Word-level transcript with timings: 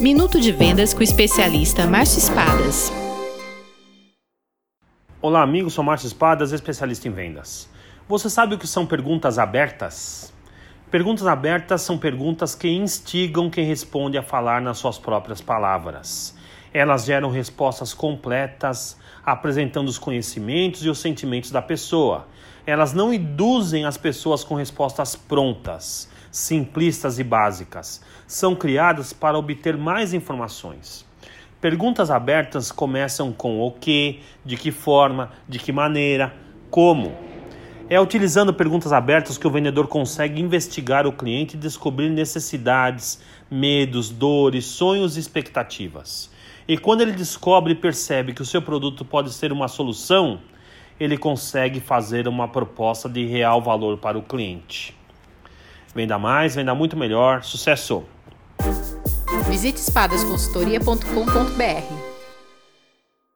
Minuto 0.00 0.40
de 0.40 0.50
Vendas 0.50 0.94
com 0.94 1.00
o 1.00 1.02
especialista 1.02 1.86
Márcio 1.86 2.20
Espadas. 2.20 2.90
Olá, 5.20 5.42
amigos, 5.42 5.74
sou 5.74 5.84
Márcio 5.84 6.06
Espadas, 6.06 6.52
especialista 6.52 7.06
em 7.06 7.10
vendas. 7.10 7.68
Você 8.08 8.30
sabe 8.30 8.54
o 8.54 8.58
que 8.58 8.66
são 8.66 8.86
perguntas 8.86 9.38
abertas? 9.38 10.32
Perguntas 10.90 11.26
abertas 11.26 11.82
são 11.82 11.98
perguntas 11.98 12.54
que 12.54 12.66
instigam 12.66 13.50
quem 13.50 13.66
responde 13.66 14.16
a 14.16 14.22
falar 14.22 14.62
nas 14.62 14.78
suas 14.78 14.96
próprias 14.98 15.42
palavras. 15.42 16.34
Elas 16.72 17.04
geram 17.04 17.30
respostas 17.30 17.92
completas, 17.92 18.96
apresentando 19.22 19.88
os 19.88 19.98
conhecimentos 19.98 20.82
e 20.82 20.88
os 20.88 20.98
sentimentos 20.98 21.50
da 21.50 21.60
pessoa. 21.60 22.26
Elas 22.66 22.94
não 22.94 23.12
induzem 23.12 23.84
as 23.84 23.98
pessoas 23.98 24.44
com 24.44 24.54
respostas 24.54 25.14
prontas, 25.14 26.08
simplistas 26.30 27.18
e 27.18 27.24
básicas. 27.24 28.00
São 28.26 28.54
criadas 28.54 29.12
para 29.12 29.38
obter 29.38 29.76
mais 29.76 30.14
informações. 30.14 31.06
Perguntas 31.60 32.10
abertas 32.10 32.72
começam 32.72 33.32
com 33.32 33.60
o 33.60 33.70
que, 33.72 34.20
de 34.44 34.56
que 34.56 34.70
forma, 34.70 35.30
de 35.48 35.58
que 35.58 35.72
maneira, 35.72 36.34
como. 36.70 37.12
É 37.88 38.00
utilizando 38.00 38.54
perguntas 38.54 38.92
abertas 38.92 39.36
que 39.36 39.46
o 39.46 39.50
vendedor 39.50 39.88
consegue 39.88 40.40
investigar 40.40 41.06
o 41.06 41.12
cliente 41.12 41.56
e 41.56 41.60
descobrir 41.60 42.08
necessidades, 42.08 43.20
medos, 43.50 44.10
dores, 44.10 44.64
sonhos 44.64 45.16
e 45.16 45.20
expectativas. 45.20 46.30
E 46.68 46.78
quando 46.78 47.00
ele 47.00 47.12
descobre 47.12 47.72
e 47.72 47.76
percebe 47.76 48.32
que 48.32 48.42
o 48.42 48.46
seu 48.46 48.62
produto 48.62 49.04
pode 49.04 49.32
ser 49.32 49.52
uma 49.52 49.66
solução, 49.66 50.40
ele 51.00 51.18
consegue 51.18 51.80
fazer 51.80 52.28
uma 52.28 52.46
proposta 52.46 53.08
de 53.08 53.26
real 53.26 53.60
valor 53.60 53.98
para 53.98 54.16
o 54.16 54.22
cliente. 54.22 54.99
Venda 55.94 56.18
mais, 56.18 56.54
venda 56.54 56.74
muito 56.74 56.96
melhor. 56.96 57.42
Sucesso! 57.42 58.04
Visite 59.48 59.80
espadasconsultoria.com.br. 59.80 62.09